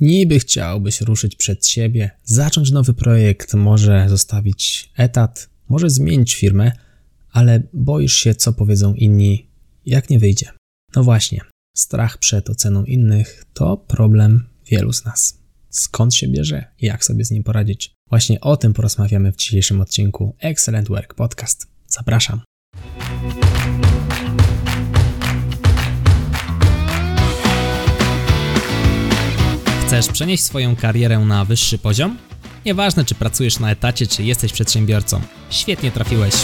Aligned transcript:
Niby 0.00 0.38
chciałbyś 0.38 1.00
ruszyć 1.00 1.36
przed 1.36 1.66
siebie, 1.66 2.10
zacząć 2.24 2.70
nowy 2.70 2.94
projekt, 2.94 3.54
może 3.54 4.06
zostawić 4.08 4.92
etat, 4.96 5.50
może 5.68 5.90
zmienić 5.90 6.34
firmę, 6.34 6.72
ale 7.30 7.62
boisz 7.72 8.16
się, 8.16 8.34
co 8.34 8.52
powiedzą 8.52 8.94
inni, 8.94 9.48
jak 9.86 10.10
nie 10.10 10.18
wyjdzie. 10.18 10.46
No 10.96 11.04
właśnie, 11.04 11.40
strach 11.76 12.18
przed 12.18 12.50
oceną 12.50 12.84
innych 12.84 13.44
to 13.54 13.76
problem 13.76 14.46
wielu 14.66 14.92
z 14.92 15.04
nas. 15.04 15.38
Skąd 15.70 16.14
się 16.14 16.28
bierze 16.28 16.64
i 16.80 16.86
jak 16.86 17.04
sobie 17.04 17.24
z 17.24 17.30
nim 17.30 17.44
poradzić? 17.44 17.92
Właśnie 18.08 18.40
o 18.40 18.56
tym 18.56 18.72
porozmawiamy 18.72 19.32
w 19.32 19.36
dzisiejszym 19.36 19.80
odcinku 19.80 20.36
Excellent 20.38 20.88
Work 20.88 21.14
Podcast. 21.14 21.66
Zapraszam. 21.86 22.40
Chcesz 29.90 30.08
przenieść 30.08 30.42
swoją 30.42 30.76
karierę 30.76 31.18
na 31.18 31.44
wyższy 31.44 31.78
poziom? 31.78 32.18
Nieważne, 32.66 33.04
czy 33.04 33.14
pracujesz 33.14 33.58
na 33.58 33.70
etacie, 33.70 34.06
czy 34.06 34.22
jesteś 34.22 34.52
przedsiębiorcą. 34.52 35.20
Świetnie 35.50 35.90
trafiłeś. 35.90 36.34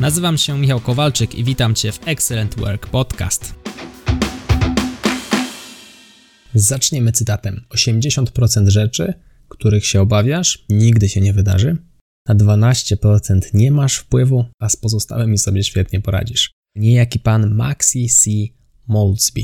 Nazywam 0.00 0.38
się 0.38 0.58
Michał 0.58 0.80
Kowalczyk 0.80 1.34
i 1.34 1.44
witam 1.44 1.74
Cię 1.74 1.92
w 1.92 2.08
Excellent 2.08 2.58
Work 2.58 2.86
Podcast. 2.86 3.54
Zaczniemy 6.54 7.12
cytatem. 7.12 7.64
80% 7.70 8.68
rzeczy, 8.68 9.14
których 9.48 9.86
się 9.86 10.00
obawiasz, 10.00 10.64
nigdy 10.68 11.08
się 11.08 11.20
nie 11.20 11.32
wydarzy. 11.32 11.76
Na 12.28 12.34
12% 12.34 13.40
nie 13.54 13.70
masz 13.70 13.96
wpływu, 13.96 14.44
a 14.58 14.68
z 14.68 14.76
pozostałymi 14.76 15.38
sobie 15.38 15.64
świetnie 15.64 16.00
poradzisz. 16.00 16.52
Niejaki 16.76 17.18
pan 17.18 17.54
Maxi 17.54 18.08
C. 18.08 18.30
Moldsby. 18.88 19.42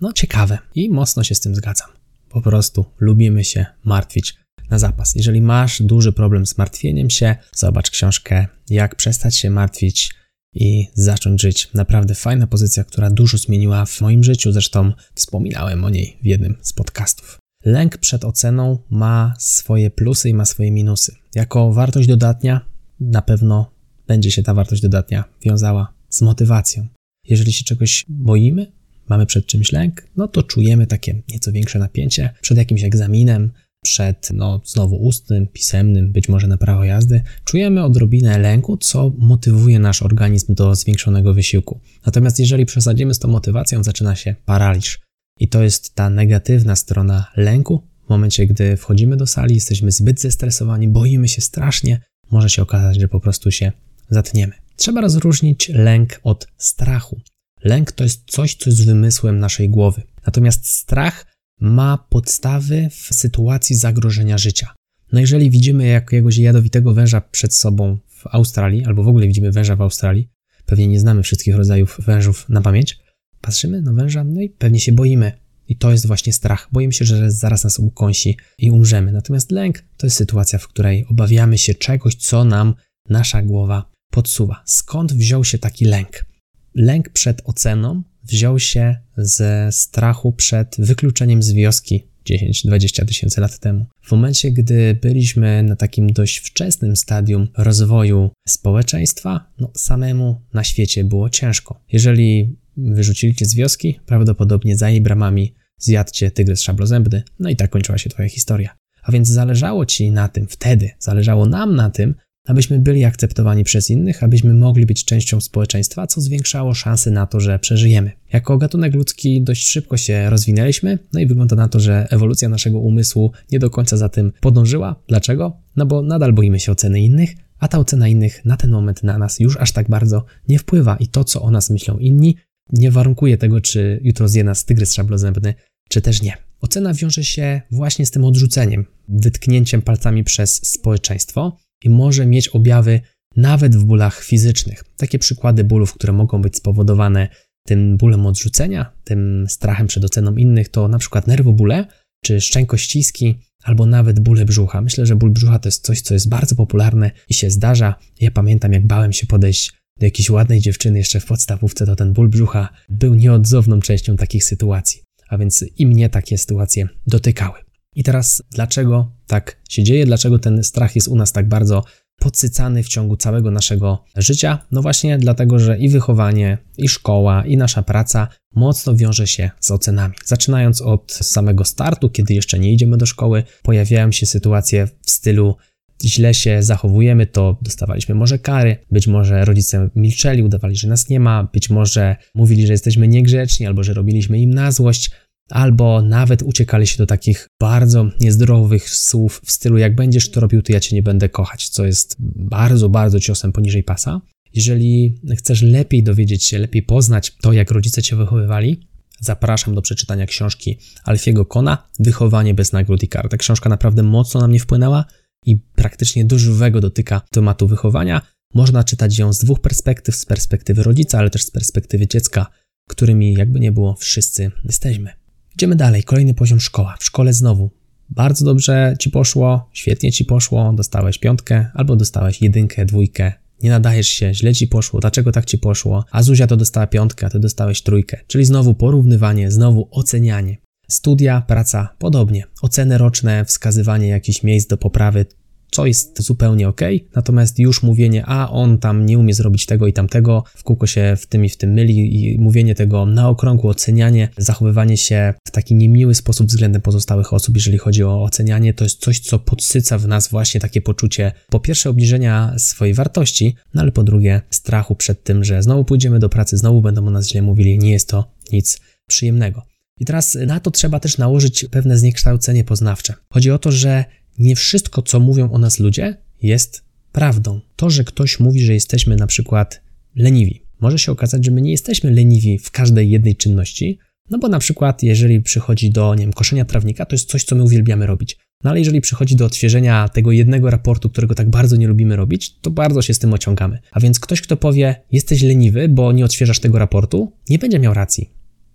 No 0.00 0.12
ciekawe 0.12 0.58
i 0.74 0.90
mocno 0.90 1.24
się 1.24 1.34
z 1.34 1.40
tym 1.40 1.54
zgadzam. 1.54 1.88
Po 2.28 2.42
prostu 2.42 2.84
lubimy 3.00 3.44
się 3.44 3.66
martwić 3.84 4.36
na 4.70 4.78
zapas. 4.78 5.14
Jeżeli 5.14 5.42
masz 5.42 5.82
duży 5.82 6.12
problem 6.12 6.46
z 6.46 6.58
martwieniem 6.58 7.10
się, 7.10 7.36
zobacz 7.54 7.90
książkę 7.90 8.46
Jak 8.70 8.94
przestać 8.94 9.36
się 9.36 9.50
martwić 9.50 10.14
i 10.54 10.86
zacząć 10.94 11.42
żyć. 11.42 11.68
Naprawdę 11.74 12.14
fajna 12.14 12.46
pozycja, 12.46 12.84
która 12.84 13.10
dużo 13.10 13.38
zmieniła 13.38 13.86
w 13.86 14.00
moim 14.00 14.24
życiu. 14.24 14.52
Zresztą 14.52 14.92
wspominałem 15.14 15.84
o 15.84 15.90
niej 15.90 16.18
w 16.22 16.26
jednym 16.26 16.56
z 16.62 16.72
podcastów. 16.72 17.38
Lęk 17.64 17.98
przed 17.98 18.24
oceną 18.24 18.78
ma 18.90 19.34
swoje 19.38 19.90
plusy 19.90 20.28
i 20.28 20.34
ma 20.34 20.44
swoje 20.44 20.70
minusy. 20.70 21.14
Jako 21.34 21.72
wartość 21.72 22.08
dodatnia 22.08 22.60
na 23.00 23.22
pewno 23.22 23.70
będzie 24.06 24.30
się 24.30 24.42
ta 24.42 24.54
wartość 24.54 24.82
dodatnia 24.82 25.24
wiązała 25.44 25.92
z 26.08 26.22
motywacją. 26.22 26.86
Jeżeli 27.28 27.52
się 27.52 27.64
czegoś 27.64 28.04
boimy, 28.08 28.72
mamy 29.08 29.26
przed 29.26 29.46
czymś 29.46 29.72
lęk, 29.72 30.06
no 30.16 30.28
to 30.28 30.42
czujemy 30.42 30.86
takie 30.86 31.22
nieco 31.32 31.52
większe 31.52 31.78
napięcie 31.78 32.34
przed 32.40 32.58
jakimś 32.58 32.84
egzaminem, 32.84 33.50
przed, 33.82 34.28
no, 34.34 34.60
znowu 34.64 34.96
ustnym, 34.96 35.46
pisemnym, 35.46 36.12
być 36.12 36.28
może 36.28 36.46
na 36.46 36.56
prawo 36.56 36.84
jazdy, 36.84 37.22
czujemy 37.44 37.84
odrobinę 37.84 38.38
lęku, 38.38 38.76
co 38.76 39.12
motywuje 39.18 39.78
nasz 39.78 40.02
organizm 40.02 40.54
do 40.54 40.74
zwiększonego 40.74 41.34
wysiłku. 41.34 41.80
Natomiast 42.06 42.38
jeżeli 42.38 42.66
przesadzimy 42.66 43.14
z 43.14 43.18
tą 43.18 43.28
motywacją, 43.28 43.82
zaczyna 43.82 44.16
się 44.16 44.34
paraliż. 44.44 45.00
I 45.40 45.48
to 45.48 45.62
jest 45.62 45.94
ta 45.94 46.10
negatywna 46.10 46.76
strona 46.76 47.26
lęku. 47.36 47.82
W 48.06 48.08
momencie, 48.08 48.46
gdy 48.46 48.76
wchodzimy 48.76 49.16
do 49.16 49.26
sali, 49.26 49.54
jesteśmy 49.54 49.92
zbyt 49.92 50.20
zestresowani, 50.20 50.88
boimy 50.88 51.28
się 51.28 51.40
strasznie, 51.40 52.00
może 52.30 52.50
się 52.50 52.62
okazać, 52.62 53.00
że 53.00 53.08
po 53.08 53.20
prostu 53.20 53.50
się 53.50 53.72
zatniemy. 54.10 54.52
Trzeba 54.76 55.00
rozróżnić 55.00 55.68
lęk 55.68 56.20
od 56.22 56.46
strachu. 56.56 57.20
Lęk 57.64 57.92
to 57.92 58.04
jest 58.04 58.22
coś, 58.26 58.54
co 58.54 58.70
jest 58.70 58.86
wymysłem 58.86 59.38
naszej 59.38 59.68
głowy. 59.68 60.02
Natomiast 60.26 60.66
strach 60.66 61.26
ma 61.60 62.06
podstawy 62.08 62.88
w 62.90 63.14
sytuacji 63.14 63.76
zagrożenia 63.76 64.38
życia. 64.38 64.74
No 65.12 65.20
jeżeli 65.20 65.50
widzimy 65.50 65.86
jakiegoś 65.86 66.38
jadowitego 66.38 66.94
węża 66.94 67.20
przed 67.20 67.54
sobą 67.54 67.98
w 68.08 68.26
Australii, 68.26 68.84
albo 68.84 69.02
w 69.02 69.08
ogóle 69.08 69.26
widzimy 69.26 69.52
węża 69.52 69.76
w 69.76 69.82
Australii, 69.82 70.28
pewnie 70.66 70.88
nie 70.88 71.00
znamy 71.00 71.22
wszystkich 71.22 71.56
rodzajów 71.56 72.00
wężów 72.06 72.48
na 72.48 72.60
pamięć, 72.60 72.98
patrzymy 73.40 73.82
na 73.82 73.92
węża, 73.92 74.24
no 74.24 74.40
i 74.40 74.50
pewnie 74.50 74.80
się 74.80 74.92
boimy. 74.92 75.32
I 75.68 75.76
to 75.76 75.90
jest 75.90 76.06
właśnie 76.06 76.32
strach. 76.32 76.68
Boimy 76.72 76.92
się, 76.92 77.04
że 77.04 77.30
zaraz 77.30 77.64
nas 77.64 77.78
ukąsi 77.78 78.36
i 78.58 78.70
umrzemy. 78.70 79.12
Natomiast 79.12 79.50
lęk 79.50 79.84
to 79.96 80.06
jest 80.06 80.16
sytuacja, 80.16 80.58
w 80.58 80.68
której 80.68 81.06
obawiamy 81.10 81.58
się 81.58 81.74
czegoś, 81.74 82.14
co 82.14 82.44
nam 82.44 82.74
nasza 83.08 83.42
głowa 83.42 83.90
podsuwa. 84.10 84.62
Skąd 84.66 85.12
wziął 85.12 85.44
się 85.44 85.58
taki 85.58 85.84
lęk? 85.84 86.26
Lęk 86.74 87.08
przed 87.08 87.42
oceną 87.44 88.02
wziął 88.24 88.58
się 88.58 88.96
ze 89.16 89.68
strachu 89.72 90.32
przed 90.32 90.76
wykluczeniem 90.78 91.42
z 91.42 91.52
wioski 91.52 92.08
10-20 92.34 93.04
tysięcy 93.06 93.40
lat 93.40 93.58
temu. 93.58 93.86
W 94.02 94.12
momencie, 94.12 94.50
gdy 94.50 94.98
byliśmy 95.02 95.62
na 95.62 95.76
takim 95.76 96.12
dość 96.12 96.38
wczesnym 96.38 96.96
stadium 96.96 97.48
rozwoju 97.56 98.30
społeczeństwa, 98.48 99.52
no 99.60 99.70
samemu 99.76 100.40
na 100.54 100.64
świecie 100.64 101.04
było 101.04 101.30
ciężko. 101.30 101.84
Jeżeli 101.92 102.56
wyrzucili 102.76 103.34
cię 103.34 103.46
z 103.46 103.54
wioski, 103.54 104.00
prawdopodobnie 104.06 104.76
za 104.76 104.90
jej 104.90 105.00
bramami 105.00 105.54
zjadł 105.78 106.10
cię 106.10 106.30
tygrys 106.30 106.62
szablozębny, 106.62 107.22
no 107.38 107.50
i 107.50 107.56
tak 107.56 107.70
kończyła 107.70 107.98
się 107.98 108.10
twoja 108.10 108.28
historia. 108.28 108.76
A 109.02 109.12
więc 109.12 109.28
zależało 109.28 109.86
ci 109.86 110.10
na 110.10 110.28
tym 110.28 110.46
wtedy, 110.48 110.90
zależało 110.98 111.46
nam 111.46 111.76
na 111.76 111.90
tym, 111.90 112.14
abyśmy 112.48 112.78
byli 112.78 113.04
akceptowani 113.04 113.64
przez 113.64 113.90
innych, 113.90 114.22
abyśmy 114.22 114.54
mogli 114.54 114.86
być 114.86 115.04
częścią 115.04 115.40
społeczeństwa, 115.40 116.06
co 116.06 116.20
zwiększało 116.20 116.74
szanse 116.74 117.10
na 117.10 117.26
to, 117.26 117.40
że 117.40 117.58
przeżyjemy. 117.58 118.12
Jako 118.32 118.58
gatunek 118.58 118.94
ludzki 118.94 119.42
dość 119.42 119.68
szybko 119.68 119.96
się 119.96 120.30
rozwinęliśmy, 120.30 120.98
no 121.12 121.20
i 121.20 121.26
wygląda 121.26 121.56
na 121.56 121.68
to, 121.68 121.80
że 121.80 122.06
ewolucja 122.10 122.48
naszego 122.48 122.78
umysłu 122.78 123.32
nie 123.52 123.58
do 123.58 123.70
końca 123.70 123.96
za 123.96 124.08
tym 124.08 124.32
podążyła. 124.40 125.02
Dlaczego? 125.08 125.56
No 125.76 125.86
bo 125.86 126.02
nadal 126.02 126.32
boimy 126.32 126.60
się 126.60 126.72
oceny 126.72 127.00
innych, 127.00 127.30
a 127.58 127.68
ta 127.68 127.78
ocena 127.78 128.08
innych 128.08 128.44
na 128.44 128.56
ten 128.56 128.70
moment 128.70 129.02
na 129.02 129.18
nas 129.18 129.40
już 129.40 129.56
aż 129.56 129.72
tak 129.72 129.88
bardzo 129.88 130.24
nie 130.48 130.58
wpływa 130.58 130.96
i 130.96 131.06
to, 131.06 131.24
co 131.24 131.42
o 131.42 131.50
nas 131.50 131.70
myślą 131.70 131.98
inni, 131.98 132.36
nie 132.72 132.90
warunkuje 132.90 133.36
tego, 133.36 133.60
czy 133.60 134.00
jutro 134.02 134.28
zje 134.28 134.44
nas 134.44 134.64
tygrys 134.64 134.92
szablozębny, 134.92 135.54
czy 135.88 136.00
też 136.00 136.22
nie. 136.22 136.36
Ocena 136.60 136.94
wiąże 136.94 137.24
się 137.24 137.60
właśnie 137.70 138.06
z 138.06 138.10
tym 138.10 138.24
odrzuceniem, 138.24 138.84
wytknięciem 139.08 139.82
palcami 139.82 140.24
przez 140.24 140.66
społeczeństwo, 140.66 141.56
i 141.84 141.90
może 141.90 142.26
mieć 142.26 142.48
objawy 142.48 143.00
nawet 143.36 143.76
w 143.76 143.84
bólach 143.84 144.24
fizycznych. 144.24 144.84
Takie 144.96 145.18
przykłady 145.18 145.64
bólów, 145.64 145.94
które 145.94 146.12
mogą 146.12 146.42
być 146.42 146.56
spowodowane 146.56 147.28
tym 147.66 147.96
bólem 147.96 148.26
odrzucenia, 148.26 148.92
tym 149.04 149.46
strachem 149.48 149.86
przed 149.86 150.04
oceną 150.04 150.36
innych, 150.36 150.68
to 150.68 150.88
na 150.88 150.98
przykład 150.98 151.26
nerwobóle, 151.26 151.86
czy 152.24 152.40
szczękościski, 152.40 153.38
albo 153.62 153.86
nawet 153.86 154.20
bóle 154.20 154.44
brzucha. 154.44 154.80
Myślę, 154.80 155.06
że 155.06 155.16
ból 155.16 155.30
brzucha 155.30 155.58
to 155.58 155.68
jest 155.68 155.84
coś, 155.84 156.00
co 156.00 156.14
jest 156.14 156.28
bardzo 156.28 156.54
popularne 156.54 157.10
i 157.28 157.34
się 157.34 157.50
zdarza. 157.50 157.94
Ja 158.20 158.30
pamiętam, 158.30 158.72
jak 158.72 158.86
bałem 158.86 159.12
się 159.12 159.26
podejść 159.26 159.72
do 159.98 160.06
jakiejś 160.06 160.30
ładnej 160.30 160.60
dziewczyny 160.60 160.98
jeszcze 160.98 161.20
w 161.20 161.26
podstawówce, 161.26 161.86
to 161.86 161.96
ten 161.96 162.12
ból 162.12 162.28
brzucha 162.28 162.68
był 162.88 163.14
nieodzowną 163.14 163.80
częścią 163.80 164.16
takich 164.16 164.44
sytuacji. 164.44 165.02
A 165.28 165.38
więc 165.38 165.64
i 165.76 165.86
mnie 165.86 166.08
takie 166.08 166.38
sytuacje 166.38 166.88
dotykały. 167.06 167.67
I 167.98 168.02
teraz, 168.02 168.42
dlaczego 168.50 169.12
tak 169.26 169.56
się 169.68 169.82
dzieje? 169.84 170.06
Dlaczego 170.06 170.38
ten 170.38 170.64
strach 170.64 170.96
jest 170.96 171.08
u 171.08 171.16
nas 171.16 171.32
tak 171.32 171.48
bardzo 171.48 171.84
podsycany 172.20 172.82
w 172.82 172.88
ciągu 172.88 173.16
całego 173.16 173.50
naszego 173.50 174.04
życia? 174.16 174.58
No 174.70 174.82
właśnie 174.82 175.18
dlatego, 175.18 175.58
że 175.58 175.78
i 175.78 175.88
wychowanie, 175.88 176.58
i 176.76 176.88
szkoła, 176.88 177.46
i 177.46 177.56
nasza 177.56 177.82
praca 177.82 178.28
mocno 178.54 178.96
wiąże 178.96 179.26
się 179.26 179.50
z 179.60 179.70
ocenami. 179.70 180.14
Zaczynając 180.24 180.82
od 180.82 181.12
samego 181.12 181.64
startu, 181.64 182.10
kiedy 182.10 182.34
jeszcze 182.34 182.58
nie 182.58 182.72
idziemy 182.72 182.96
do 182.96 183.06
szkoły, 183.06 183.42
pojawiają 183.62 184.12
się 184.12 184.26
sytuacje 184.26 184.86
w 184.86 185.10
stylu 185.10 185.56
źle 186.04 186.34
się 186.34 186.62
zachowujemy, 186.62 187.26
to 187.26 187.58
dostawaliśmy 187.62 188.14
może 188.14 188.38
kary, 188.38 188.76
być 188.90 189.06
może 189.06 189.44
rodzice 189.44 189.90
milczeli, 189.94 190.42
udawali, 190.42 190.76
że 190.76 190.88
nas 190.88 191.08
nie 191.08 191.20
ma, 191.20 191.48
być 191.52 191.70
może 191.70 192.16
mówili, 192.34 192.66
że 192.66 192.72
jesteśmy 192.72 193.08
niegrzeczni 193.08 193.66
albo 193.66 193.82
że 193.82 193.94
robiliśmy 193.94 194.38
im 194.38 194.54
na 194.54 194.72
złość 194.72 195.10
albo 195.50 196.02
nawet 196.02 196.42
uciekali 196.42 196.86
się 196.86 196.98
do 196.98 197.06
takich 197.06 197.48
bardzo 197.60 198.10
niezdrowych 198.20 198.90
słów 198.90 199.40
w 199.44 199.50
stylu 199.50 199.78
jak 199.78 199.94
będziesz 199.94 200.30
to 200.30 200.40
robił, 200.40 200.62
to 200.62 200.72
ja 200.72 200.80
cię 200.80 200.96
nie 200.96 201.02
będę 201.02 201.28
kochać, 201.28 201.68
co 201.68 201.86
jest 201.86 202.16
bardzo, 202.36 202.88
bardzo 202.88 203.20
ciosem 203.20 203.52
poniżej 203.52 203.82
pasa. 203.82 204.20
Jeżeli 204.54 205.20
chcesz 205.36 205.62
lepiej 205.62 206.02
dowiedzieć 206.02 206.44
się, 206.44 206.58
lepiej 206.58 206.82
poznać 206.82 207.36
to, 207.42 207.52
jak 207.52 207.70
rodzice 207.70 208.02
cię 208.02 208.16
wychowywali, 208.16 208.88
zapraszam 209.20 209.74
do 209.74 209.82
przeczytania 209.82 210.26
książki 210.26 210.78
Alfiego 211.04 211.44
Kona 211.44 211.88
Wychowanie 211.98 212.54
bez 212.54 212.72
nagród 212.72 213.02
i 213.02 213.08
kar. 213.08 213.28
Ta 213.28 213.36
książka 213.36 213.68
naprawdę 213.68 214.02
mocno 214.02 214.40
na 214.40 214.48
mnie 214.48 214.60
wpłynęła 214.60 215.04
i 215.46 215.56
praktycznie 215.74 216.24
do 216.24 216.38
żywego 216.38 216.80
dotyka 216.80 217.20
tematu 217.30 217.68
wychowania. 217.68 218.22
Można 218.54 218.84
czytać 218.84 219.18
ją 219.18 219.32
z 219.32 219.38
dwóch 219.38 219.60
perspektyw, 219.60 220.16
z 220.16 220.26
perspektywy 220.26 220.82
rodzica, 220.82 221.18
ale 221.18 221.30
też 221.30 221.44
z 221.44 221.50
perspektywy 221.50 222.06
dziecka, 222.06 222.46
którymi 222.88 223.34
jakby 223.34 223.60
nie 223.60 223.72
było 223.72 223.94
wszyscy 223.94 224.50
jesteśmy. 224.64 225.17
Idziemy 225.58 225.76
dalej, 225.76 226.02
kolejny 226.02 226.34
poziom 226.34 226.60
szkoła. 226.60 226.96
W 227.00 227.04
szkole 227.04 227.32
znowu 227.32 227.70
bardzo 228.10 228.44
dobrze 228.44 228.96
ci 228.98 229.10
poszło, 229.10 229.68
świetnie 229.72 230.12
ci 230.12 230.24
poszło, 230.24 230.72
dostałeś 230.72 231.18
piątkę 231.18 231.66
albo 231.74 231.96
dostałeś 231.96 232.42
jedynkę, 232.42 232.86
dwójkę, 232.86 233.32
nie 233.62 233.70
nadajesz 233.70 234.08
się, 234.08 234.34
źle 234.34 234.54
ci 234.54 234.66
poszło, 234.66 235.00
dlaczego 235.00 235.32
tak 235.32 235.44
ci 235.44 235.58
poszło, 235.58 236.04
a 236.10 236.22
Zuzia 236.22 236.46
to 236.46 236.56
dostała 236.56 236.86
piątkę, 236.86 237.26
a 237.26 237.30
ty 237.30 237.38
dostałeś 237.38 237.82
trójkę. 237.82 238.20
Czyli 238.26 238.44
znowu 238.44 238.74
porównywanie, 238.74 239.50
znowu 239.50 239.88
ocenianie. 239.90 240.56
Studia, 240.88 241.42
praca, 241.46 241.94
podobnie. 241.98 242.44
Oceny 242.62 242.98
roczne, 242.98 243.44
wskazywanie 243.44 244.08
jakichś 244.08 244.42
miejsc 244.42 244.68
do 244.68 244.76
poprawy, 244.76 245.26
co 245.70 245.86
jest 245.86 246.22
zupełnie 246.22 246.68
ok, 246.68 246.80
natomiast 247.14 247.58
już 247.58 247.82
mówienie, 247.82 248.26
a 248.26 248.50
on 248.50 248.78
tam 248.78 249.06
nie 249.06 249.18
umie 249.18 249.34
zrobić 249.34 249.66
tego 249.66 249.86
i 249.86 249.92
tamtego, 249.92 250.44
w 250.56 250.62
kółko 250.62 250.86
się 250.86 251.16
w 251.18 251.26
tym 251.26 251.44
i 251.44 251.48
w 251.48 251.56
tym 251.56 251.72
myli 251.72 252.24
i 252.24 252.38
mówienie 252.38 252.74
tego 252.74 253.06
na 253.06 253.28
okrągło, 253.28 253.70
ocenianie, 253.70 254.28
zachowywanie 254.38 254.96
się 254.96 255.34
w 255.44 255.50
taki 255.50 255.74
niemiły 255.74 256.14
sposób 256.14 256.46
względem 256.46 256.82
pozostałych 256.82 257.32
osób, 257.32 257.56
jeżeli 257.56 257.78
chodzi 257.78 258.04
o 258.04 258.22
ocenianie, 258.22 258.74
to 258.74 258.84
jest 258.84 259.00
coś, 259.00 259.20
co 259.20 259.38
podsyca 259.38 259.98
w 259.98 260.08
nas 260.08 260.28
właśnie 260.28 260.60
takie 260.60 260.80
poczucie, 260.80 261.32
po 261.50 261.60
pierwsze 261.60 261.90
obniżenia 261.90 262.54
swojej 262.58 262.94
wartości, 262.94 263.54
no 263.74 263.82
ale 263.82 263.92
po 263.92 264.02
drugie 264.02 264.42
strachu 264.50 264.94
przed 264.94 265.24
tym, 265.24 265.44
że 265.44 265.62
znowu 265.62 265.84
pójdziemy 265.84 266.18
do 266.18 266.28
pracy, 266.28 266.56
znowu 266.56 266.82
będą 266.82 267.06
o 267.06 267.10
nas 267.10 267.28
źle 267.28 267.42
mówili, 267.42 267.78
nie 267.78 267.92
jest 267.92 268.08
to 268.08 268.32
nic 268.52 268.80
przyjemnego. 269.06 269.62
I 270.00 270.04
teraz 270.04 270.38
na 270.46 270.60
to 270.60 270.70
trzeba 270.70 271.00
też 271.00 271.18
nałożyć 271.18 271.66
pewne 271.70 271.98
zniekształcenie 271.98 272.64
poznawcze. 272.64 273.14
Chodzi 273.32 273.50
o 273.50 273.58
to, 273.58 273.72
że 273.72 274.04
nie 274.38 274.56
wszystko, 274.56 275.02
co 275.02 275.20
mówią 275.20 275.50
o 275.50 275.58
nas 275.58 275.78
ludzie, 275.78 276.16
jest 276.42 276.84
prawdą. 277.12 277.60
To, 277.76 277.90
że 277.90 278.04
ktoś 278.04 278.40
mówi, 278.40 278.60
że 278.60 278.74
jesteśmy 278.74 279.16
na 279.16 279.26
przykład 279.26 279.82
leniwi, 280.16 280.62
może 280.80 280.98
się 280.98 281.12
okazać, 281.12 281.44
że 281.44 281.50
my 281.50 281.62
nie 281.62 281.70
jesteśmy 281.70 282.10
leniwi 282.10 282.58
w 282.58 282.70
każdej 282.70 283.10
jednej 283.10 283.36
czynności, 283.36 283.98
no 284.30 284.38
bo 284.38 284.48
na 284.48 284.58
przykład, 284.58 285.02
jeżeli 285.02 285.40
przychodzi 285.40 285.90
do, 285.90 286.14
nie 286.14 286.20
wiem, 286.20 286.32
koszenia 286.32 286.64
trawnika, 286.64 287.06
to 287.06 287.14
jest 287.14 287.28
coś, 287.28 287.44
co 287.44 287.56
my 287.56 287.62
uwielbiamy 287.62 288.06
robić. 288.06 288.36
No 288.64 288.70
ale 288.70 288.78
jeżeli 288.78 289.00
przychodzi 289.00 289.36
do 289.36 289.46
odświeżenia 289.46 290.08
tego 290.08 290.32
jednego 290.32 290.70
raportu, 290.70 291.10
którego 291.10 291.34
tak 291.34 291.50
bardzo 291.50 291.76
nie 291.76 291.88
lubimy 291.88 292.16
robić, 292.16 292.58
to 292.60 292.70
bardzo 292.70 293.02
się 293.02 293.14
z 293.14 293.18
tym 293.18 293.32
ociągamy. 293.32 293.78
A 293.92 294.00
więc 294.00 294.20
ktoś, 294.20 294.40
kto 294.40 294.56
powie, 294.56 295.02
jesteś 295.12 295.42
leniwy, 295.42 295.88
bo 295.88 296.12
nie 296.12 296.24
odświeżasz 296.24 296.58
tego 296.58 296.78
raportu, 296.78 297.32
nie 297.48 297.58
będzie 297.58 297.78
miał 297.78 297.94
racji. 297.94 298.30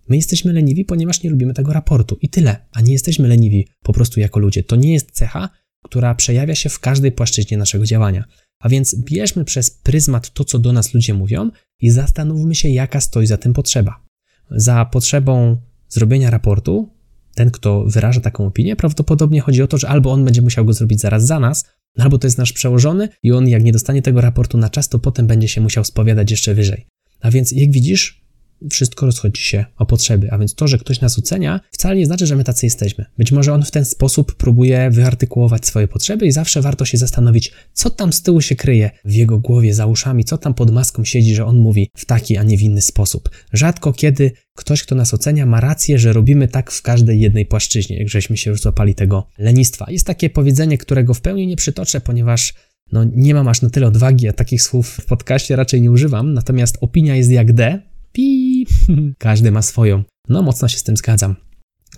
My 0.08 0.16
jesteśmy 0.16 0.52
leniwi, 0.52 0.84
ponieważ 0.84 1.22
nie 1.22 1.30
lubimy 1.30 1.54
tego 1.54 1.72
raportu 1.72 2.18
i 2.22 2.28
tyle, 2.28 2.66
a 2.72 2.80
nie 2.80 2.92
jesteśmy 2.92 3.28
leniwi 3.28 3.68
po 3.82 3.92
prostu 3.92 4.20
jako 4.20 4.40
ludzie. 4.40 4.62
To 4.62 4.76
nie 4.76 4.92
jest 4.92 5.10
cecha, 5.10 5.48
która 5.84 6.14
przejawia 6.14 6.54
się 6.54 6.68
w 6.68 6.80
każdej 6.80 7.12
płaszczyźnie 7.12 7.56
naszego 7.56 7.86
działania. 7.86 8.24
A 8.60 8.68
więc 8.68 8.96
bierzmy 9.04 9.44
przez 9.44 9.70
pryzmat 9.70 10.32
to, 10.32 10.44
co 10.44 10.58
do 10.58 10.72
nas 10.72 10.94
ludzie 10.94 11.14
mówią 11.14 11.50
i 11.80 11.90
zastanówmy 11.90 12.54
się, 12.54 12.68
jaka 12.68 13.00
stoi 13.00 13.26
za 13.26 13.36
tym 13.36 13.52
potrzeba. 13.52 14.04
Za 14.50 14.84
potrzebą 14.84 15.60
zrobienia 15.88 16.30
raportu, 16.30 16.90
ten, 17.34 17.50
kto 17.50 17.84
wyraża 17.84 18.20
taką 18.20 18.46
opinię, 18.46 18.76
prawdopodobnie 18.76 19.40
chodzi 19.40 19.62
o 19.62 19.66
to, 19.66 19.78
że 19.78 19.88
albo 19.88 20.12
on 20.12 20.24
będzie 20.24 20.42
musiał 20.42 20.64
go 20.64 20.72
zrobić 20.72 21.00
zaraz 21.00 21.26
za 21.26 21.40
nas, 21.40 21.64
albo 21.98 22.18
to 22.18 22.26
jest 22.26 22.38
nasz 22.38 22.52
przełożony 22.52 23.08
i 23.22 23.32
on, 23.32 23.48
jak 23.48 23.64
nie 23.64 23.72
dostanie 23.72 24.02
tego 24.02 24.20
raportu 24.20 24.58
na 24.58 24.68
czas, 24.68 24.88
to 24.88 24.98
potem 24.98 25.26
będzie 25.26 25.48
się 25.48 25.60
musiał 25.60 25.84
spowiadać 25.84 26.30
jeszcze 26.30 26.54
wyżej. 26.54 26.86
A 27.20 27.30
więc, 27.30 27.52
jak 27.52 27.70
widzisz, 27.70 28.23
wszystko 28.70 29.06
rozchodzi 29.06 29.42
się 29.42 29.64
o 29.76 29.86
potrzeby. 29.86 30.30
A 30.30 30.38
więc 30.38 30.54
to, 30.54 30.68
że 30.68 30.78
ktoś 30.78 31.00
nas 31.00 31.18
ocenia, 31.18 31.60
wcale 31.70 31.96
nie 31.96 32.06
znaczy, 32.06 32.26
że 32.26 32.36
my 32.36 32.44
tacy 32.44 32.66
jesteśmy. 32.66 33.04
Być 33.18 33.32
może 33.32 33.52
on 33.52 33.62
w 33.62 33.70
ten 33.70 33.84
sposób 33.84 34.34
próbuje 34.34 34.90
wyartykułować 34.90 35.66
swoje 35.66 35.88
potrzeby 35.88 36.26
i 36.26 36.32
zawsze 36.32 36.62
warto 36.62 36.84
się 36.84 36.98
zastanowić, 36.98 37.52
co 37.72 37.90
tam 37.90 38.12
z 38.12 38.22
tyłu 38.22 38.40
się 38.40 38.56
kryje 38.56 38.90
w 39.04 39.12
jego 39.12 39.38
głowie, 39.38 39.74
za 39.74 39.86
uszami, 39.86 40.24
co 40.24 40.38
tam 40.38 40.54
pod 40.54 40.70
maską 40.70 41.04
siedzi, 41.04 41.34
że 41.34 41.46
on 41.46 41.58
mówi 41.58 41.90
w 41.96 42.04
taki, 42.04 42.36
a 42.36 42.42
nie 42.42 42.58
w 42.58 42.62
inny 42.62 42.82
sposób. 42.82 43.30
Rzadko 43.52 43.92
kiedy 43.92 44.32
ktoś, 44.56 44.82
kto 44.82 44.94
nas 44.94 45.14
ocenia, 45.14 45.46
ma 45.46 45.60
rację, 45.60 45.98
że 45.98 46.12
robimy 46.12 46.48
tak 46.48 46.70
w 46.70 46.82
każdej 46.82 47.20
jednej 47.20 47.46
płaszczyźnie, 47.46 47.98
jak 47.98 48.08
żeśmy 48.08 48.36
się 48.36 48.50
już 48.50 48.60
złapali 48.60 48.94
tego 48.94 49.26
lenistwa. 49.38 49.86
Jest 49.88 50.06
takie 50.06 50.30
powiedzenie, 50.30 50.78
którego 50.78 51.14
w 51.14 51.20
pełni 51.20 51.46
nie 51.46 51.56
przytoczę, 51.56 52.00
ponieważ 52.00 52.54
no, 52.92 53.04
nie 53.04 53.34
mam 53.34 53.48
aż 53.48 53.62
na 53.62 53.70
tyle 53.70 53.86
odwagi, 53.86 54.28
a 54.28 54.32
takich 54.32 54.62
słów 54.62 54.88
w 54.88 55.04
podcaście 55.04 55.56
raczej 55.56 55.80
nie 55.82 55.90
używam, 55.90 56.34
natomiast 56.34 56.78
opinia 56.80 57.16
jest 57.16 57.30
jak 57.30 57.52
D, 57.52 57.82
Pi. 58.12 58.43
Każdy 59.18 59.50
ma 59.50 59.62
swoją. 59.62 60.04
No, 60.28 60.42
mocno 60.42 60.68
się 60.68 60.78
z 60.78 60.82
tym 60.82 60.96
zgadzam. 60.96 61.36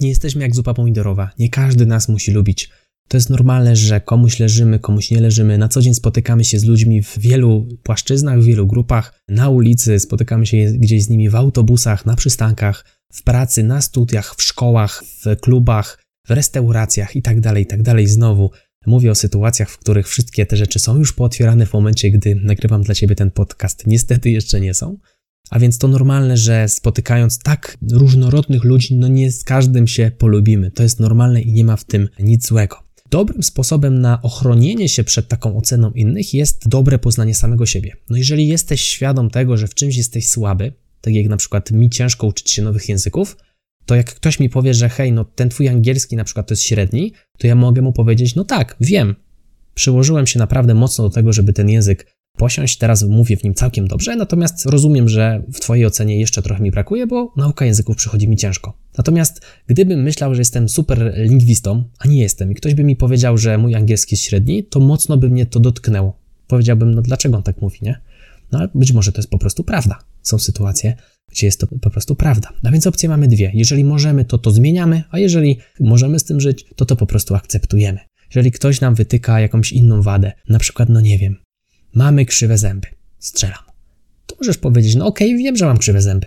Nie 0.00 0.09
jesteśmy 0.09 0.43
jak 0.43 0.55
zupa 0.55 0.75
pomidorowa. 0.75 1.31
Nie 1.38 1.50
każdy 1.50 1.87
nas 1.87 2.09
musi 2.09 2.33
lubić. 2.33 2.71
To 3.09 3.17
jest 3.17 3.31
normalne, 3.31 3.77
że 3.77 4.00
komuś 4.00 4.41
leżymy, 4.41 4.79
komuś 4.79 5.11
nie 5.11 5.21
leżymy. 5.21 5.59
Na 5.59 5.69
co 5.69 5.83
dzień 5.83 5.94
spotykamy 5.94 6.44
się 6.44 6.59
z 6.59 6.65
ludźmi 6.65 7.03
w 7.03 7.19
wielu 7.19 7.69
płaszczyznach, 7.83 8.41
w 8.41 8.44
wielu 8.44 8.67
grupach, 8.67 9.21
na 9.29 9.49
ulicy, 9.49 10.00
spotykamy 10.00 10.47
się 10.47 10.73
gdzieś 10.79 11.05
z 11.05 11.09
nimi 11.09 11.31
w 11.31 11.35
autobusach, 11.35 12.06
na 12.06 12.17
przystankach, 12.17 12.85
w 13.12 13.23
pracy, 13.23 13.62
na 13.62 13.81
studiach, 13.81 14.35
w 14.35 14.43
szkołach, 14.43 15.05
w 15.05 15.41
klubach, 15.41 16.05
w 16.27 16.31
restauracjach 16.31 17.17
itd., 17.17 17.41
tak 17.41 17.59
itd. 17.59 17.83
Tak 17.85 18.09
Znowu 18.09 18.50
mówię 18.87 19.11
o 19.11 19.15
sytuacjach, 19.15 19.71
w 19.71 19.79
których 19.79 20.09
wszystkie 20.09 20.47
te 20.47 20.56
rzeczy 20.56 20.79
są 20.79 20.99
już 20.99 21.12
pootwierane 21.12 21.67
w 21.67 21.73
momencie, 21.73 22.11
gdy 22.11 22.35
nagrywam 22.35 22.83
dla 22.83 22.94
Ciebie 22.94 23.15
ten 23.15 23.31
podcast. 23.31 23.87
Niestety 23.87 24.31
jeszcze 24.31 24.61
nie 24.61 24.75
są. 24.75 24.99
A 25.50 25.58
więc 25.58 25.78
to 25.78 25.88
normalne, 25.88 26.37
że 26.37 26.69
spotykając 26.69 27.38
tak 27.38 27.76
różnorodnych 27.93 28.64
ludzi, 28.64 28.94
no 28.94 29.08
nie 29.08 29.32
z 29.32 29.44
każdym 29.44 29.87
się 29.87 30.10
polubimy. 30.19 30.70
To 30.70 30.82
jest 30.82 31.00
normalne 31.00 31.43
i 31.43 31.52
nie 31.52 31.64
ma 31.64 31.76
w 31.76 31.84
tym 31.84 32.08
nic 32.19 32.46
złego. 32.46 32.76
Dobrym 33.10 33.43
sposobem 33.43 34.00
na 34.00 34.22
ochronienie 34.22 34.88
się 34.88 35.04
przed 35.04 35.28
taką 35.28 35.56
oceną 35.56 35.90
innych 35.90 36.34
jest 36.34 36.69
dobre 36.69 36.98
poznanie 36.98 37.34
samego 37.34 37.66
siebie. 37.66 37.93
No 38.10 38.16
jeżeli 38.16 38.48
jesteś 38.48 38.81
świadom 38.81 39.31
tego, 39.31 39.56
że 39.56 39.69
w 39.69 39.75
czymś 39.75 39.96
jesteś 39.96 40.28
słaby, 40.28 40.72
tak 41.00 41.14
jak 41.14 41.26
na 41.26 41.37
przykład 41.37 41.70
mi 41.70 41.90
ciężko 41.90 42.26
uczyć 42.26 42.50
się 42.50 42.62
nowych 42.62 42.88
języków, 42.88 43.37
to 43.87 43.94
jak 43.94 44.14
ktoś 44.14 44.40
mi 44.40 44.50
powie, 44.50 44.75
że 44.75 44.88
hej, 44.88 45.12
no 45.12 45.25
ten 45.25 45.49
twój 45.49 45.69
angielski 45.69 46.16
na 46.16 46.25
przykład 46.25 46.46
to 46.46 46.52
jest 46.52 46.62
średni, 46.62 47.12
to 47.38 47.46
ja 47.46 47.54
mogę 47.54 47.82
mu 47.82 47.92
powiedzieć, 47.92 48.34
no 48.34 48.44
tak, 48.44 48.76
wiem. 48.81 49.14
Przyłożyłem 49.75 50.26
się 50.26 50.38
naprawdę 50.38 50.75
mocno 50.75 51.04
do 51.04 51.10
tego, 51.10 51.32
żeby 51.32 51.52
ten 51.52 51.69
język 51.69 52.15
posiąść. 52.37 52.79
Teraz 52.79 53.03
mówię 53.03 53.37
w 53.37 53.44
nim 53.44 53.55
całkiem 53.55 53.88
dobrze, 53.88 54.17
natomiast 54.17 54.67
rozumiem, 54.67 55.09
że 55.09 55.43
w 55.53 55.61
Twojej 55.61 55.87
ocenie 55.87 56.21
jeszcze 56.21 56.43
trochę 56.43 56.62
mi 56.62 56.71
brakuje, 56.71 57.06
bo 57.06 57.33
nauka 57.37 57.65
języków 57.65 57.97
przychodzi 57.97 58.29
mi 58.29 58.37
ciężko. 58.37 58.79
Natomiast 58.99 59.41
gdybym 59.67 60.03
myślał, 60.03 60.35
że 60.35 60.41
jestem 60.41 60.69
super 60.69 61.15
lingwistą, 61.17 61.85
a 61.99 62.09
nie 62.09 62.21
jestem, 62.21 62.53
i 62.53 62.55
ktoś 62.55 62.75
by 62.75 62.85
mi 62.85 62.97
powiedział, 62.97 63.38
że 63.38 63.59
mój 63.59 63.75
angielski 63.75 64.15
jest 64.15 64.25
średni, 64.25 64.65
to 64.65 64.81
mocno 64.81 65.17
by 65.17 65.31
mnie 65.31 65.47
to 65.47 65.61
dotknęło. 65.61 66.19
Powiedziałbym, 66.47 66.94
no 66.94 67.03
dlaczego 67.03 67.37
on 67.37 67.43
tak 67.43 67.61
mówi, 67.61 67.79
nie? 67.83 68.00
No 68.53 68.59
ale 68.59 68.69
być 68.75 68.93
może 68.93 69.12
to 69.12 69.19
jest 69.19 69.31
po 69.31 69.38
prostu 69.38 69.65
prawda. 69.65 69.99
Są 70.23 70.38
sytuacje, 70.38 70.97
gdzie 71.31 71.47
jest 71.47 71.61
to 71.61 71.67
po 71.67 71.91
prostu 71.91 72.17
prawda. 72.17 72.49
A 72.65 72.71
więc 72.71 72.87
opcje 72.87 73.09
mamy 73.09 73.29
dwie. 73.29 73.50
Jeżeli 73.55 73.85
możemy, 73.85 74.25
to 74.25 74.38
to 74.38 74.50
zmieniamy, 74.50 75.03
a 75.11 75.19
jeżeli 75.19 75.59
możemy 75.81 76.19
z 76.19 76.25
tym 76.25 76.41
żyć, 76.41 76.65
to 76.77 76.87
to 76.87 76.97
po 76.97 77.06
prostu 77.06 77.35
akceptujemy. 77.35 77.99
Jeżeli 78.35 78.53
ktoś 78.53 78.81
nam 78.81 78.94
wytyka 78.94 79.41
jakąś 79.41 79.73
inną 79.73 80.03
wadę, 80.03 80.33
na 80.49 80.59
przykład, 80.59 80.88
no 80.88 81.00
nie 81.00 81.19
wiem, 81.19 81.37
Mamy 81.96 82.26
krzywe 82.26 82.58
zęby. 82.58 82.88
Strzelam. 83.19 83.64
To 84.26 84.37
możesz 84.40 84.58
powiedzieć, 84.58 84.94
no 84.94 85.06
okej, 85.06 85.28
okay, 85.28 85.38
wiem, 85.38 85.56
że 85.56 85.66
mam 85.66 85.78
krzywe 85.78 86.02
zęby. 86.02 86.26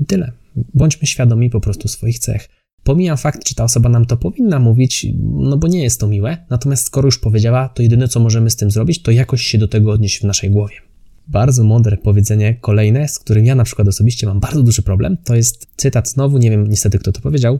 I 0.00 0.04
tyle. 0.04 0.32
Bądźmy 0.74 1.06
świadomi 1.06 1.50
po 1.50 1.60
prostu 1.60 1.88
swoich 1.88 2.18
cech. 2.18 2.48
Pomijam 2.82 3.16
fakt, 3.16 3.44
czy 3.44 3.54
ta 3.54 3.64
osoba 3.64 3.88
nam 3.88 4.04
to 4.04 4.16
powinna 4.16 4.58
mówić, 4.58 5.06
no 5.22 5.56
bo 5.56 5.68
nie 5.68 5.82
jest 5.82 6.00
to 6.00 6.08
miłe, 6.08 6.46
natomiast 6.50 6.86
skoro 6.86 7.06
już 7.06 7.18
powiedziała, 7.18 7.68
to 7.68 7.82
jedyne 7.82 8.08
co 8.08 8.20
możemy 8.20 8.50
z 8.50 8.56
tym 8.56 8.70
zrobić, 8.70 9.02
to 9.02 9.10
jakoś 9.10 9.42
się 9.42 9.58
do 9.58 9.68
tego 9.68 9.92
odnieść 9.92 10.20
w 10.20 10.24
naszej 10.24 10.50
głowie. 10.50 10.74
Bardzo 11.28 11.64
mądre 11.64 11.96
powiedzenie 11.96 12.54
kolejne, 12.54 13.08
z 13.08 13.18
którym 13.18 13.44
ja 13.44 13.54
na 13.54 13.64
przykład 13.64 13.88
osobiście 13.88 14.26
mam 14.26 14.40
bardzo 14.40 14.62
duży 14.62 14.82
problem, 14.82 15.16
to 15.24 15.34
jest 15.34 15.66
cytat 15.76 16.08
znowu, 16.08 16.38
nie 16.38 16.50
wiem 16.50 16.66
niestety 16.66 16.98
kto 16.98 17.12
to 17.12 17.20
powiedział, 17.20 17.58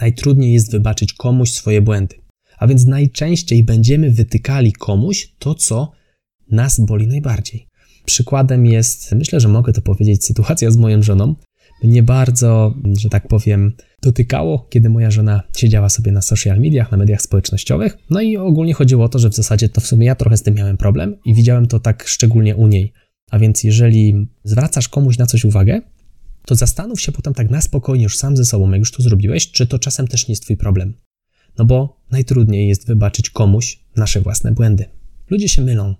najtrudniej 0.00 0.52
jest 0.52 0.70
wybaczyć 0.70 1.12
komuś 1.12 1.50
swoje 1.50 1.82
błędy. 1.82 2.16
A 2.58 2.66
więc 2.66 2.86
najczęściej 2.86 3.64
będziemy 3.64 4.10
wytykali 4.10 4.72
komuś 4.72 5.34
to, 5.38 5.54
co 5.54 5.92
nas 6.50 6.80
boli 6.80 7.06
najbardziej. 7.06 7.66
Przykładem 8.04 8.66
jest, 8.66 9.12
myślę, 9.12 9.40
że 9.40 9.48
mogę 9.48 9.72
to 9.72 9.82
powiedzieć, 9.82 10.24
sytuacja 10.24 10.70
z 10.70 10.76
moją 10.76 11.02
żoną. 11.02 11.34
Mnie 11.82 12.02
bardzo, 12.02 12.74
że 12.98 13.08
tak 13.08 13.28
powiem, 13.28 13.72
dotykało, 14.02 14.66
kiedy 14.70 14.90
moja 14.90 15.10
żona 15.10 15.42
siedziała 15.56 15.88
sobie 15.88 16.12
na 16.12 16.22
social 16.22 16.60
mediach, 16.60 16.90
na 16.90 16.96
mediach 16.96 17.22
społecznościowych. 17.22 17.98
No 18.10 18.20
i 18.20 18.36
ogólnie 18.36 18.74
chodziło 18.74 19.04
o 19.04 19.08
to, 19.08 19.18
że 19.18 19.30
w 19.30 19.34
zasadzie 19.34 19.68
to 19.68 19.80
w 19.80 19.86
sumie 19.86 20.06
ja 20.06 20.14
trochę 20.14 20.36
z 20.36 20.42
tym 20.42 20.54
miałem 20.54 20.76
problem 20.76 21.16
i 21.24 21.34
widziałem 21.34 21.66
to 21.66 21.80
tak 21.80 22.08
szczególnie 22.08 22.56
u 22.56 22.66
niej. 22.66 22.92
A 23.30 23.38
więc 23.38 23.64
jeżeli 23.64 24.26
zwracasz 24.44 24.88
komuś 24.88 25.18
na 25.18 25.26
coś 25.26 25.44
uwagę, 25.44 25.80
to 26.46 26.54
zastanów 26.54 27.00
się 27.00 27.12
potem 27.12 27.34
tak 27.34 27.50
na 27.50 27.60
spokojnie 27.60 28.04
już 28.04 28.18
sam 28.18 28.36
ze 28.36 28.44
sobą, 28.44 28.70
jak 28.70 28.78
już 28.78 28.92
to 28.92 29.02
zrobiłeś, 29.02 29.50
czy 29.50 29.66
to 29.66 29.78
czasem 29.78 30.08
też 30.08 30.28
nie 30.28 30.32
jest 30.32 30.42
twój 30.42 30.56
problem. 30.56 30.94
No 31.58 31.64
bo 31.64 32.00
najtrudniej 32.10 32.68
jest 32.68 32.86
wybaczyć 32.86 33.30
komuś 33.30 33.80
nasze 33.96 34.20
własne 34.20 34.52
błędy. 34.52 34.84
Ludzie 35.30 35.48
się 35.48 35.62
mylą, 35.62 35.94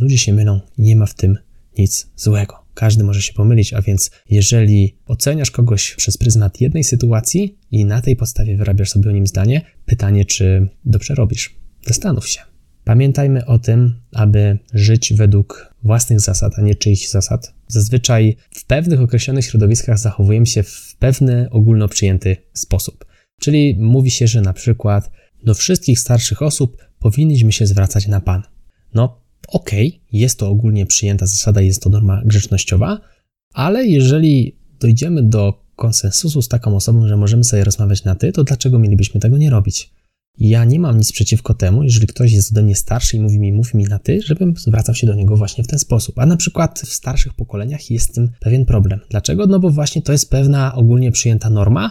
Ludzie 0.00 0.18
się 0.18 0.32
mylą, 0.32 0.60
nie 0.78 0.96
ma 0.96 1.06
w 1.06 1.14
tym 1.14 1.38
nic 1.78 2.10
złego. 2.16 2.54
Każdy 2.74 3.04
może 3.04 3.22
się 3.22 3.32
pomylić, 3.32 3.74
a 3.74 3.82
więc 3.82 4.10
jeżeli 4.30 4.96
oceniasz 5.06 5.50
kogoś 5.50 5.94
przez 5.94 6.16
pryzmat 6.16 6.60
jednej 6.60 6.84
sytuacji 6.84 7.58
i 7.70 7.84
na 7.84 8.02
tej 8.02 8.16
podstawie 8.16 8.56
wyrabiasz 8.56 8.90
sobie 8.90 9.10
o 9.10 9.12
nim 9.12 9.26
zdanie, 9.26 9.62
pytanie, 9.86 10.24
czy 10.24 10.68
dobrze 10.84 11.14
robisz. 11.14 11.56
Zastanów 11.86 12.28
się. 12.28 12.40
Pamiętajmy 12.84 13.46
o 13.46 13.58
tym, 13.58 13.94
aby 14.12 14.58
żyć 14.74 15.12
według 15.12 15.74
własnych 15.82 16.20
zasad, 16.20 16.58
a 16.58 16.62
nie 16.62 16.74
czyichś 16.74 17.08
zasad. 17.08 17.54
Zazwyczaj 17.68 18.36
w 18.50 18.64
pewnych 18.64 19.00
określonych 19.00 19.44
środowiskach 19.44 19.98
zachowujemy 19.98 20.46
się 20.46 20.62
w 20.62 20.96
pewny 20.98 21.50
ogólno 21.50 21.88
przyjęty 21.88 22.36
sposób. 22.52 23.04
Czyli 23.40 23.76
mówi 23.78 24.10
się, 24.10 24.26
że 24.26 24.40
na 24.40 24.52
przykład 24.52 25.10
do 25.44 25.54
wszystkich 25.54 26.00
starszych 26.00 26.42
osób 26.42 26.76
powinniśmy 26.98 27.52
się 27.52 27.66
zwracać 27.66 28.06
na 28.06 28.20
pan. 28.20 28.42
No, 28.94 29.25
okay, 29.48 30.00
jest 30.12 30.38
to 30.38 30.48
ogólnie 30.48 30.86
przyjęta 30.86 31.26
zasada, 31.26 31.60
jest 31.60 31.82
to 31.82 31.90
norma 31.90 32.22
grzecznościowa, 32.24 33.00
ale 33.54 33.86
jeżeli 33.86 34.56
dojdziemy 34.80 35.22
do 35.22 35.66
konsensusu 35.76 36.42
z 36.42 36.48
taką 36.48 36.76
osobą, 36.76 37.08
że 37.08 37.16
możemy 37.16 37.44
sobie 37.44 37.64
rozmawiać 37.64 38.04
na 38.04 38.14
ty, 38.14 38.32
to 38.32 38.44
dlaczego 38.44 38.78
mielibyśmy 38.78 39.20
tego 39.20 39.38
nie 39.38 39.50
robić? 39.50 39.90
Ja 40.38 40.64
nie 40.64 40.80
mam 40.80 40.98
nic 40.98 41.12
przeciwko 41.12 41.54
temu, 41.54 41.82
jeżeli 41.82 42.06
ktoś 42.06 42.32
jest 42.32 42.52
ode 42.52 42.62
mnie 42.62 42.76
starszy 42.76 43.16
i 43.16 43.20
mówi 43.20 43.38
mi, 43.38 43.52
mówi 43.52 43.76
mi 43.76 43.84
na 43.84 43.98
ty, 43.98 44.22
żebym 44.22 44.54
zwracał 44.56 44.94
się 44.94 45.06
do 45.06 45.14
niego 45.14 45.36
właśnie 45.36 45.64
w 45.64 45.66
ten 45.66 45.78
sposób. 45.78 46.18
A 46.18 46.26
na 46.26 46.36
przykład 46.36 46.80
w 46.80 46.92
starszych 46.92 47.34
pokoleniach 47.34 47.90
jest 47.90 48.08
z 48.08 48.12
tym 48.12 48.30
pewien 48.40 48.64
problem. 48.64 49.00
Dlaczego? 49.10 49.46
No 49.46 49.60
bo 49.60 49.70
właśnie 49.70 50.02
to 50.02 50.12
jest 50.12 50.30
pewna 50.30 50.74
ogólnie 50.74 51.12
przyjęta 51.12 51.50
norma. 51.50 51.90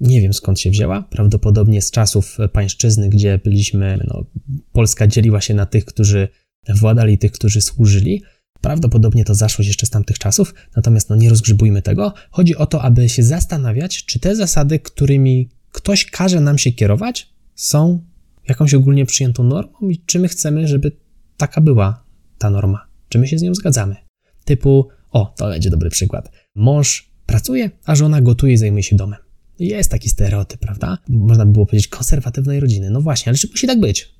Nie 0.00 0.20
wiem 0.20 0.32
skąd 0.32 0.60
się 0.60 0.70
wzięła, 0.70 1.02
prawdopodobnie 1.02 1.82
z 1.82 1.90
czasów 1.90 2.38
pańszczyzny, 2.52 3.08
gdzie 3.08 3.40
byliśmy, 3.44 4.04
no, 4.08 4.24
Polska 4.72 5.06
dzieliła 5.06 5.40
się 5.40 5.54
na 5.54 5.66
tych, 5.66 5.84
którzy 5.84 6.28
władali, 6.68 7.18
tych, 7.18 7.32
którzy 7.32 7.60
służyli. 7.60 8.22
Prawdopodobnie 8.60 9.24
to 9.24 9.34
zaszło 9.34 9.64
jeszcze 9.64 9.86
z 9.86 9.90
tamtych 9.90 10.18
czasów, 10.18 10.54
natomiast 10.76 11.10
no 11.10 11.16
nie 11.16 11.30
rozgrzybujmy 11.30 11.82
tego. 11.82 12.14
Chodzi 12.30 12.56
o 12.56 12.66
to, 12.66 12.82
aby 12.82 13.08
się 13.08 13.22
zastanawiać, 13.22 14.04
czy 14.04 14.20
te 14.20 14.36
zasady, 14.36 14.78
którymi 14.78 15.48
ktoś 15.72 16.04
każe 16.04 16.40
nam 16.40 16.58
się 16.58 16.72
kierować, 16.72 17.32
są 17.54 18.04
jakąś 18.48 18.74
ogólnie 18.74 19.06
przyjętą 19.06 19.44
normą 19.44 19.88
i 19.88 20.02
czy 20.06 20.18
my 20.18 20.28
chcemy, 20.28 20.68
żeby 20.68 20.92
taka 21.36 21.60
była 21.60 22.04
ta 22.38 22.50
norma, 22.50 22.86
czy 23.08 23.18
my 23.18 23.28
się 23.28 23.38
z 23.38 23.42
nią 23.42 23.54
zgadzamy. 23.54 23.96
Typu, 24.44 24.88
o, 25.10 25.34
to 25.36 25.48
będzie 25.48 25.70
dobry 25.70 25.90
przykład. 25.90 26.30
Mąż 26.54 27.12
pracuje, 27.26 27.70
a 27.84 27.94
żona 27.94 28.20
gotuje 28.20 28.52
i 28.52 28.56
zajmuje 28.56 28.82
się 28.82 28.96
domem. 28.96 29.20
Jest 29.58 29.90
taki 29.90 30.08
stereotyp, 30.08 30.60
prawda? 30.60 30.98
Można 31.08 31.46
by 31.46 31.52
było 31.52 31.66
powiedzieć 31.66 31.88
konserwatywnej 31.88 32.60
rodziny. 32.60 32.90
No 32.90 33.00
właśnie, 33.00 33.30
ale 33.30 33.38
czy 33.38 33.48
musi 33.48 33.66
tak 33.66 33.80
być? 33.80 34.14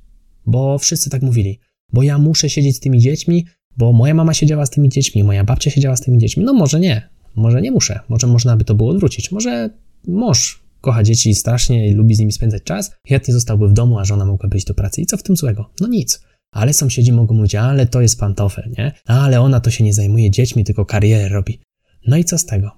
Bo 0.47 0.79
wszyscy 0.79 1.11
tak 1.11 1.23
mówili. 1.23 1.61
Bo 1.93 2.03
ja 2.03 2.19
muszę 2.19 2.51
siedzieć 2.51 2.77
z 2.77 2.81
tymi 2.81 2.99
dziećmi, 2.99 3.47
bo 3.77 3.93
moja 3.93 4.15
mama 4.15 4.35
siedziała 4.35 4.67
z 4.67 4.71
tymi 4.71 4.89
dziećmi, 4.89 5.25
moja 5.25 5.45
babcia 5.45 5.71
siedziała 5.71 5.97
z 5.97 6.01
tymi 6.01 6.19
dziećmi. 6.19 6.45
No 6.45 6.53
może 6.53 6.81
nie, 6.81 7.09
może 7.35 7.63
nie 7.63 7.71
muszę, 7.71 8.01
może 8.09 8.27
można 8.27 8.57
by 8.57 8.65
to 8.65 8.75
było 8.75 8.91
odwrócić. 8.91 9.33
Może 9.33 9.71
mąż 10.09 10.63
kocha 10.81 11.03
dzieci 11.03 11.35
strasznie 11.35 11.89
i 11.89 11.95
lubi 11.95 12.15
z 12.15 12.19
nimi 12.19 12.33
spędzać 12.33 12.63
czas, 12.63 12.93
chętnie 13.09 13.35
zostałby 13.35 13.69
w 13.69 13.73
domu, 13.73 13.99
a 13.99 14.05
żona 14.05 14.25
mogłaby 14.25 14.57
iść 14.57 14.67
do 14.67 14.75
pracy. 14.75 15.01
I 15.01 15.07
co 15.07 15.17
w 15.17 15.23
tym 15.23 15.37
złego? 15.37 15.71
No 15.81 15.89
nic. 15.89 16.23
Ale 16.51 16.73
sąsiedzi 16.73 17.13
mogą 17.13 17.35
mówić, 17.35 17.55
ale 17.55 17.87
to 17.87 18.01
jest 18.01 18.21
pantofel, 18.21 18.71
nie? 18.79 18.93
Ale 19.07 19.41
ona 19.41 19.61
to 19.61 19.71
się 19.71 19.85
nie 19.85 19.95
zajmuje 19.95 20.31
dziećmi, 20.31 20.65
tylko 20.65 20.87
karierę 20.87 21.29
robi. 21.29 21.61
No 22.07 22.17
i 22.17 22.25
co 22.25 22.39
z 22.39 22.47
tego? 22.47 22.71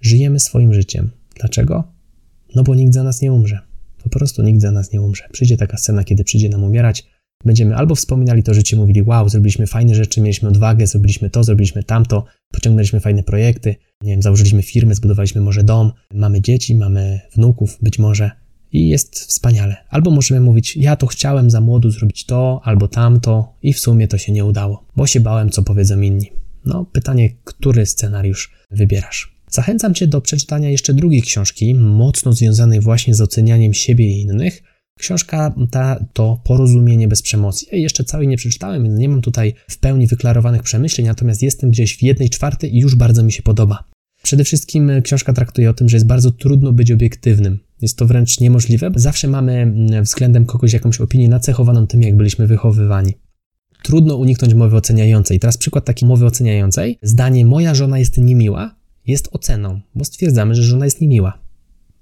Żyjemy 0.00 0.40
swoim 0.40 0.74
życiem. 0.74 1.10
Dlaczego? 1.40 1.84
No 2.54 2.62
bo 2.62 2.74
nikt 2.74 2.94
za 2.94 3.02
nas 3.02 3.22
nie 3.22 3.32
umrze. 3.32 3.58
Po 4.02 4.08
prostu 4.08 4.42
nikt 4.42 4.60
za 4.60 4.70
nas 4.70 4.92
nie 4.92 5.02
umrze. 5.02 5.24
Przyjdzie 5.32 5.56
taka 5.56 5.76
scena, 5.76 6.04
kiedy 6.04 6.24
przyjdzie 6.24 6.48
nam 6.48 6.64
umierać, 6.64 7.06
będziemy 7.44 7.76
albo 7.76 7.94
wspominali 7.94 8.42
to 8.42 8.54
życie, 8.54 8.76
mówili, 8.76 9.02
wow, 9.02 9.28
zrobiliśmy 9.28 9.66
fajne 9.66 9.94
rzeczy, 9.94 10.20
mieliśmy 10.20 10.48
odwagę, 10.48 10.86
zrobiliśmy 10.86 11.30
to, 11.30 11.44
zrobiliśmy 11.44 11.82
tamto, 11.82 12.24
pociągnęliśmy 12.52 13.00
fajne 13.00 13.22
projekty, 13.22 13.74
nie 14.02 14.12
wiem, 14.12 14.22
założyliśmy 14.22 14.62
firmę, 14.62 14.94
zbudowaliśmy 14.94 15.40
może 15.40 15.64
dom, 15.64 15.92
mamy 16.14 16.40
dzieci, 16.40 16.74
mamy 16.74 17.20
wnuków 17.34 17.78
być 17.82 17.98
może 17.98 18.30
i 18.72 18.88
jest 18.88 19.18
wspaniale. 19.18 19.76
Albo 19.88 20.10
możemy 20.10 20.40
mówić, 20.40 20.76
ja 20.76 20.96
to 20.96 21.06
chciałem 21.06 21.50
za 21.50 21.60
młodu 21.60 21.90
zrobić 21.90 22.26
to 22.26 22.60
albo 22.64 22.88
tamto 22.88 23.54
i 23.62 23.72
w 23.72 23.80
sumie 23.80 24.08
to 24.08 24.18
się 24.18 24.32
nie 24.32 24.44
udało, 24.44 24.86
bo 24.96 25.06
się 25.06 25.20
bałem, 25.20 25.50
co 25.50 25.62
powiedzą 25.62 26.00
inni. 26.00 26.32
No, 26.64 26.84
pytanie, 26.92 27.30
który 27.44 27.86
scenariusz 27.86 28.52
wybierasz? 28.70 29.32
Zachęcam 29.50 29.94
Cię 29.94 30.06
do 30.06 30.20
przeczytania 30.20 30.70
jeszcze 30.70 30.94
drugiej 30.94 31.22
książki, 31.22 31.74
mocno 31.74 32.32
związanej 32.32 32.80
właśnie 32.80 33.14
z 33.14 33.20
ocenianiem 33.20 33.74
siebie 33.74 34.06
i 34.06 34.20
innych, 34.20 34.62
Książka 35.02 35.54
ta 35.70 36.04
to 36.12 36.40
Porozumienie 36.44 37.08
bez 37.08 37.22
przemocy. 37.22 37.66
Ja 37.72 37.78
jeszcze 37.78 38.04
całej 38.04 38.28
nie 38.28 38.36
przeczytałem, 38.36 38.82
więc 38.82 38.98
nie 38.98 39.08
mam 39.08 39.22
tutaj 39.22 39.54
w 39.68 39.78
pełni 39.78 40.06
wyklarowanych 40.06 40.62
przemyśleń, 40.62 41.06
natomiast 41.06 41.42
jestem 41.42 41.70
gdzieś 41.70 41.96
w 41.96 42.02
jednej 42.02 42.30
czwartej 42.30 42.76
i 42.76 42.78
już 42.78 42.94
bardzo 42.94 43.22
mi 43.22 43.32
się 43.32 43.42
podoba. 43.42 43.84
Przede 44.22 44.44
wszystkim 44.44 44.90
e, 44.90 45.02
książka 45.02 45.32
traktuje 45.32 45.70
o 45.70 45.74
tym, 45.74 45.88
że 45.88 45.96
jest 45.96 46.06
bardzo 46.06 46.30
trudno 46.30 46.72
być 46.72 46.90
obiektywnym. 46.90 47.58
Jest 47.80 47.98
to 47.98 48.06
wręcz 48.06 48.40
niemożliwe. 48.40 48.90
Zawsze 48.94 49.28
mamy 49.28 49.74
względem 50.02 50.46
kogoś 50.46 50.72
jakąś 50.72 51.00
opinię 51.00 51.28
nacechowaną 51.28 51.86
tym, 51.86 52.02
jak 52.02 52.16
byliśmy 52.16 52.46
wychowywani. 52.46 53.12
Trudno 53.82 54.16
uniknąć 54.16 54.54
mowy 54.54 54.76
oceniającej. 54.76 55.40
Teraz 55.40 55.56
przykład 55.56 55.84
takiej 55.84 56.08
mowy 56.08 56.26
oceniającej. 56.26 56.98
Zdanie 57.02 57.46
moja 57.46 57.74
żona 57.74 57.98
jest 57.98 58.18
niemiła 58.18 58.82
jest 59.06 59.28
oceną, 59.32 59.80
bo 59.94 60.04
stwierdzamy, 60.04 60.54
że 60.54 60.62
żona 60.62 60.84
jest 60.84 61.00
niemiła 61.00 61.41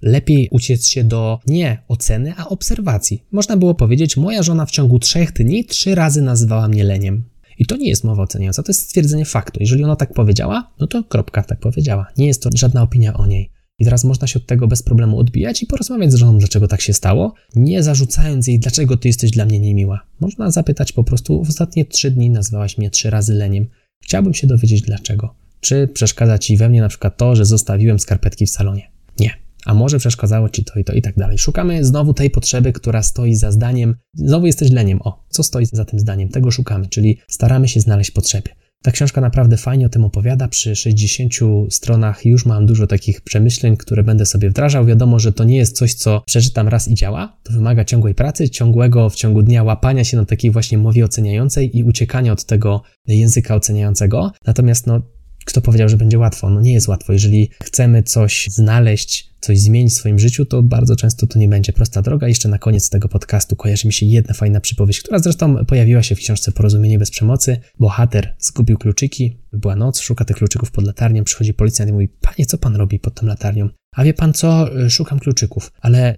lepiej 0.03 0.49
uciec 0.51 0.87
się 0.87 1.05
do 1.05 1.39
nie 1.47 1.83
oceny, 1.89 2.35
a 2.37 2.49
obserwacji. 2.49 3.25
Można 3.33 3.57
było 3.57 3.75
powiedzieć, 3.75 4.17
moja 4.17 4.43
żona 4.43 4.67
w 4.67 4.71
ciągu 4.71 4.99
trzech 4.99 5.33
dni 5.33 5.65
trzy 5.65 5.95
razy 5.95 6.23
nazywała 6.23 6.69
mnie 6.69 6.85
leniem. 6.85 7.25
I 7.59 7.67
to 7.67 7.77
nie 7.77 7.89
jest 7.89 8.05
mowa 8.05 8.23
oceniająca, 8.23 8.63
to 8.63 8.71
jest 8.71 8.83
stwierdzenie 8.83 9.25
faktu. 9.25 9.61
Jeżeli 9.61 9.85
ona 9.85 9.97
tak 9.97 10.13
powiedziała, 10.13 10.71
no 10.81 10.87
to 10.87 11.05
kropka, 11.05 11.43
tak 11.43 11.61
powiedziała. 11.61 12.07
Nie 12.19 12.27
jest 12.27 12.43
to 12.43 12.51
żadna 12.55 12.83
opinia 12.83 13.15
o 13.15 13.27
niej. 13.27 13.51
I 13.79 13.85
teraz 13.85 14.05
można 14.05 14.27
się 14.27 14.39
od 14.39 14.47
tego 14.47 14.69
bez 14.69 14.83
problemu 14.83 15.19
odbijać 15.19 15.63
i 15.63 15.67
porozmawiać 15.67 16.13
z 16.13 16.15
żoną, 16.15 16.39
dlaczego 16.39 16.69
tak 16.69 16.81
się 16.81 16.93
stało, 16.93 17.35
nie 17.57 17.83
zarzucając 17.83 18.47
jej, 18.47 18.59
dlaczego 18.59 18.97
ty 18.97 19.09
jesteś 19.09 19.31
dla 19.31 19.45
mnie 19.45 19.61
niemiła. 19.61 20.01
Można 20.21 20.51
zapytać 20.51 20.93
po 20.93 21.05
prostu, 21.05 21.45
w 21.45 21.49
ostatnie 21.49 21.85
trzy 21.85 22.11
dni 22.11 22.31
nazywałaś 22.31 22.79
mnie 22.79 22.91
trzy 22.91 23.11
razy 23.11 23.35
leniem. 23.35 23.67
Chciałbym 24.03 24.35
się 24.35 24.47
dowiedzieć 24.47 24.83
dlaczego. 24.83 25.35
Czy 25.61 25.89
przeszkadza 25.89 26.39
ci 26.39 26.57
we 26.57 26.69
mnie 26.69 26.81
na 26.81 26.89
przykład 26.89 27.17
to, 27.17 27.37
że 27.37 27.45
zostawiłem 27.45 27.99
skarpetki 27.99 28.47
w 28.47 28.51
salonie? 28.51 28.91
Nie 29.19 29.50
a 29.67 29.75
może 29.75 29.99
przeszkadzało 29.99 30.49
ci 30.49 30.65
to 30.65 30.79
i 30.79 30.85
to 30.85 30.93
i 30.93 31.03
tak 31.03 31.17
dalej. 31.17 31.39
Szukamy 31.39 31.85
znowu 31.85 32.15
tej 32.15 32.31
potrzeby, 32.31 32.73
która 32.73 33.03
stoi 33.03 33.35
za 33.35 33.53
zdaniem, 33.53 33.95
znowu 34.15 34.47
jesteś 34.47 34.71
leniem, 34.71 35.03
o, 35.03 35.25
co 35.29 35.43
stoi 35.43 35.67
za 35.67 35.85
tym 35.85 35.99
zdaniem, 35.99 36.29
tego 36.29 36.51
szukamy, 36.51 36.87
czyli 36.87 37.19
staramy 37.29 37.69
się 37.69 37.81
znaleźć 37.81 38.11
potrzeby. 38.11 38.51
Ta 38.83 38.91
książka 38.91 39.21
naprawdę 39.21 39.57
fajnie 39.57 39.87
o 39.87 39.89
tym 39.89 40.05
opowiada. 40.05 40.49
Przy 40.49 40.77
60 40.77 41.33
stronach 41.71 42.27
już 42.27 42.47
mam 42.47 42.67
dużo 42.67 42.87
takich 42.87 43.21
przemyśleń, 43.21 43.77
które 43.77 44.03
będę 44.03 44.27
sobie 44.27 44.51
wdrażał. 44.51 44.87
Wiadomo, 44.87 45.19
że 45.19 45.33
to 45.33 45.45
nie 45.45 45.57
jest 45.57 45.77
coś, 45.77 45.95
co 45.95 46.23
przeczytam 46.27 46.69
raz 46.69 46.89
i 46.89 46.95
działa. 46.95 47.37
To 47.43 47.53
wymaga 47.53 47.85
ciągłej 47.85 48.15
pracy, 48.15 48.51
ciągłego 48.51 49.11
w 49.11 49.15
ciągu 49.15 49.43
dnia 49.43 49.63
łapania 49.63 50.05
się 50.05 50.17
na 50.17 50.25
takiej 50.25 50.51
właśnie 50.51 50.79
mowie 50.79 51.05
oceniającej 51.05 51.79
i 51.79 51.85
uciekania 51.85 52.33
od 52.33 52.45
tego 52.45 52.83
języka 53.07 53.55
oceniającego. 53.55 54.33
Natomiast 54.47 54.87
no, 54.87 55.03
kto 55.51 55.61
powiedział, 55.61 55.89
że 55.89 55.97
będzie 55.97 56.19
łatwo? 56.19 56.51
No 56.51 56.61
nie 56.61 56.73
jest 56.73 56.89
łatwo. 56.89 57.13
Jeżeli 57.13 57.51
chcemy 57.63 58.03
coś 58.03 58.49
znaleźć, 58.51 59.31
coś 59.41 59.61
zmienić 59.61 59.93
w 59.93 59.97
swoim 59.97 60.19
życiu, 60.19 60.45
to 60.45 60.63
bardzo 60.63 60.97
często 60.97 61.27
to 61.27 61.39
nie 61.39 61.49
będzie 61.49 61.73
prosta 61.73 62.03
droga. 62.03 62.29
Jeszcze 62.29 62.49
na 62.49 62.59
koniec 62.59 62.91
tego 62.91 63.09
podcastu 63.09 63.57
kojarzy 63.57 63.87
mi 63.87 63.93
się 63.93 64.07
jedna 64.07 64.35
fajna 64.35 64.61
przypowieść, 64.61 65.01
która 65.01 65.19
zresztą 65.19 65.65
pojawiła 65.65 66.03
się 66.03 66.15
w 66.15 66.19
książce 66.19 66.53
Porozumienie 66.53 66.99
bez 66.99 67.11
przemocy. 67.11 67.57
Bohater 67.79 68.35
zgubił 68.39 68.79
kluczyki, 68.79 69.37
była 69.53 69.77
noc, 69.77 70.01
szuka 70.01 70.25
tych 70.25 70.37
kluczyków 70.37 70.71
pod 70.71 70.85
latarnią, 70.85 71.25
przychodzi 71.25 71.55
policjant 71.55 71.91
i 71.91 71.93
mówi, 71.93 72.09
panie, 72.09 72.47
co 72.47 72.59
pan 72.59 72.77
robi 72.77 72.99
pod 72.99 73.15
tą 73.15 73.27
latarnią? 73.27 73.69
A 73.97 74.05
wie 74.05 74.15
pan 74.15 74.33
co, 74.33 74.69
szukam 74.89 75.19
kluczyków, 75.19 75.73
ale 75.81 76.17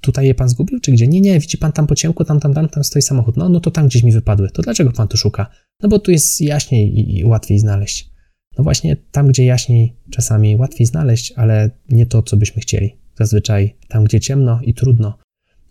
tutaj 0.00 0.26
je 0.26 0.34
pan 0.34 0.48
zgubił, 0.48 0.80
czy 0.80 0.92
gdzie? 0.92 1.08
Nie, 1.08 1.20
nie, 1.20 1.40
widzi 1.40 1.58
pan 1.58 1.72
tam 1.72 1.86
po 1.86 1.94
ciemku, 1.94 2.24
tam, 2.24 2.40
tam, 2.40 2.54
tam, 2.54 2.68
tam 2.68 2.84
stoi 2.84 3.02
samochód. 3.02 3.36
No, 3.36 3.48
no 3.48 3.60
to 3.60 3.70
tam 3.70 3.86
gdzieś 3.86 4.02
mi 4.02 4.12
wypadły. 4.12 4.50
To 4.50 4.62
dlaczego 4.62 4.92
pan 4.92 5.08
tu 5.08 5.16
szuka? 5.16 5.46
No 5.82 5.88
bo 5.88 5.98
tu 5.98 6.10
jest 6.10 6.40
jaśniej 6.40 6.98
i, 6.98 7.18
i 7.18 7.24
łatwiej 7.24 7.58
znaleźć. 7.58 8.10
No 8.58 8.64
właśnie 8.64 8.96
tam, 9.12 9.26
gdzie 9.26 9.44
jaśniej, 9.44 9.96
czasami 10.10 10.56
łatwiej 10.56 10.86
znaleźć, 10.86 11.32
ale 11.36 11.70
nie 11.88 12.06
to, 12.06 12.22
co 12.22 12.36
byśmy 12.36 12.62
chcieli. 12.62 12.96
Zazwyczaj 13.18 13.76
tam, 13.88 14.04
gdzie 14.04 14.20
ciemno 14.20 14.60
i 14.62 14.74
trudno, 14.74 15.18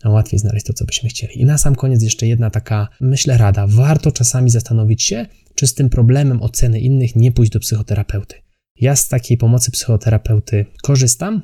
łatwiej 0.04 0.38
znaleźć 0.38 0.66
to, 0.66 0.72
co 0.72 0.84
byśmy 0.84 1.08
chcieli. 1.08 1.40
I 1.40 1.44
na 1.44 1.58
sam 1.58 1.74
koniec 1.74 2.02
jeszcze 2.02 2.26
jedna 2.26 2.50
taka, 2.50 2.88
myślę, 3.00 3.38
rada. 3.38 3.66
Warto 3.66 4.12
czasami 4.12 4.50
zastanowić 4.50 5.02
się, 5.02 5.26
czy 5.54 5.66
z 5.66 5.74
tym 5.74 5.90
problemem 5.90 6.42
oceny 6.42 6.80
innych 6.80 7.16
nie 7.16 7.32
pójść 7.32 7.52
do 7.52 7.60
psychoterapeuty. 7.60 8.34
Ja 8.80 8.96
z 8.96 9.08
takiej 9.08 9.36
pomocy 9.36 9.70
psychoterapeuty 9.70 10.66
korzystam, 10.82 11.42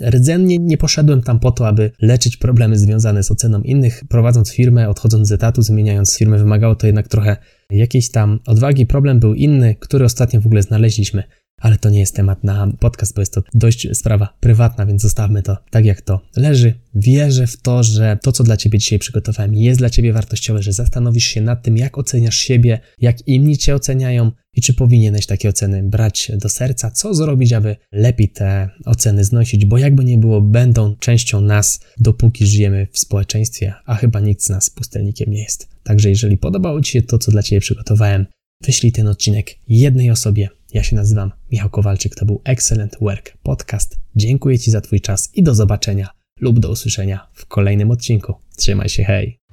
Rdzennie 0.00 0.58
nie 0.58 0.78
poszedłem 0.78 1.22
tam 1.22 1.40
po 1.40 1.52
to, 1.52 1.68
aby 1.68 1.90
leczyć 2.00 2.36
problemy 2.36 2.78
związane 2.78 3.22
z 3.22 3.30
oceną 3.30 3.60
innych. 3.60 4.04
Prowadząc 4.08 4.52
firmę, 4.52 4.88
odchodząc 4.88 5.28
z 5.28 5.32
etatu, 5.32 5.62
zmieniając 5.62 6.16
firmę, 6.16 6.38
wymagało 6.38 6.74
to 6.74 6.86
jednak 6.86 7.08
trochę 7.08 7.36
jakiejś 7.76 8.10
tam 8.10 8.40
odwagi. 8.46 8.86
Problem 8.86 9.20
był 9.20 9.34
inny, 9.34 9.74
który 9.80 10.04
ostatnio 10.04 10.40
w 10.40 10.46
ogóle 10.46 10.62
znaleźliśmy 10.62 11.22
ale 11.64 11.78
to 11.78 11.90
nie 11.90 12.00
jest 12.00 12.16
temat 12.16 12.44
na 12.44 12.72
podcast, 12.80 13.14
bo 13.14 13.22
jest 13.22 13.34
to 13.34 13.42
dość 13.54 13.88
sprawa 13.92 14.36
prywatna, 14.40 14.86
więc 14.86 15.02
zostawmy 15.02 15.42
to 15.42 15.56
tak, 15.70 15.84
jak 15.84 16.00
to 16.00 16.20
leży. 16.36 16.74
Wierzę 16.94 17.46
w 17.46 17.56
to, 17.56 17.82
że 17.82 18.18
to, 18.22 18.32
co 18.32 18.44
dla 18.44 18.56
Ciebie 18.56 18.78
dzisiaj 18.78 18.98
przygotowałem, 18.98 19.54
jest 19.54 19.80
dla 19.80 19.90
Ciebie 19.90 20.12
wartościowe, 20.12 20.62
że 20.62 20.72
zastanowisz 20.72 21.24
się 21.24 21.40
nad 21.40 21.62
tym, 21.62 21.76
jak 21.76 21.98
oceniasz 21.98 22.36
siebie, 22.36 22.80
jak 23.00 23.28
inni 23.28 23.58
Cię 23.58 23.74
oceniają 23.74 24.30
i 24.56 24.62
czy 24.62 24.74
powinieneś 24.74 25.26
takie 25.26 25.48
oceny 25.48 25.82
brać 25.82 26.32
do 26.36 26.48
serca, 26.48 26.90
co 26.90 27.14
zrobić, 27.14 27.52
aby 27.52 27.76
lepiej 27.92 28.28
te 28.28 28.68
oceny 28.84 29.24
znosić, 29.24 29.64
bo 29.64 29.78
jakby 29.78 30.04
nie 30.04 30.18
było, 30.18 30.40
będą 30.40 30.96
częścią 30.96 31.40
nas, 31.40 31.80
dopóki 31.98 32.46
żyjemy 32.46 32.86
w 32.92 32.98
społeczeństwie, 32.98 33.74
a 33.86 33.94
chyba 33.94 34.20
nikt 34.20 34.42
z 34.42 34.48
nas 34.48 34.70
pustelnikiem 34.70 35.30
nie 35.30 35.42
jest. 35.42 35.73
Także 35.84 36.08
jeżeli 36.08 36.36
podobało 36.36 36.80
Ci 36.80 36.92
się 36.92 37.02
to, 37.02 37.18
co 37.18 37.30
dla 37.30 37.42
Ciebie 37.42 37.60
przygotowałem, 37.60 38.26
wyślij 38.62 38.92
ten 38.92 39.06
odcinek 39.06 39.54
jednej 39.68 40.10
osobie, 40.10 40.48
ja 40.74 40.82
się 40.82 40.96
nazywam 40.96 41.32
Michał 41.52 41.70
Kowalczyk, 41.70 42.14
to 42.14 42.26
był 42.26 42.40
Excellent 42.44 42.96
Work 43.00 43.36
Podcast. 43.42 43.98
Dziękuję 44.16 44.58
Ci 44.58 44.70
za 44.70 44.80
Twój 44.80 45.00
czas 45.00 45.30
i 45.34 45.42
do 45.42 45.54
zobaczenia 45.54 46.08
lub 46.40 46.58
do 46.60 46.70
usłyszenia 46.70 47.28
w 47.32 47.46
kolejnym 47.46 47.90
odcinku. 47.90 48.34
Trzymaj 48.56 48.88
się, 48.88 49.04
hej! 49.04 49.43